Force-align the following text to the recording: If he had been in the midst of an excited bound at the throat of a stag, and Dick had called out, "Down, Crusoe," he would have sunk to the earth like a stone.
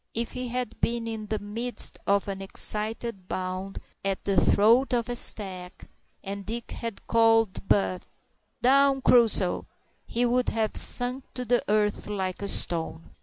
If 0.15 0.31
he 0.31 0.47
had 0.47 0.81
been 0.81 1.05
in 1.07 1.27
the 1.27 1.37
midst 1.37 1.99
of 2.07 2.27
an 2.27 2.41
excited 2.41 3.27
bound 3.27 3.77
at 4.03 4.23
the 4.25 4.41
throat 4.43 4.93
of 4.93 5.09
a 5.09 5.15
stag, 5.15 5.87
and 6.23 6.43
Dick 6.43 6.71
had 6.71 7.05
called 7.05 7.71
out, 7.71 8.07
"Down, 8.63 9.03
Crusoe," 9.03 9.67
he 10.07 10.25
would 10.25 10.49
have 10.49 10.75
sunk 10.75 11.25
to 11.35 11.45
the 11.45 11.61
earth 11.69 12.07
like 12.07 12.41
a 12.41 12.47
stone. 12.47 13.11